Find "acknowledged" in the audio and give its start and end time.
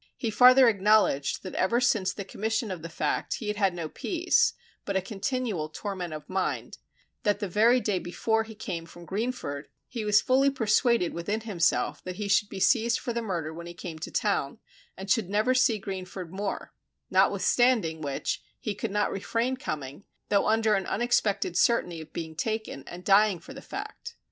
0.67-1.43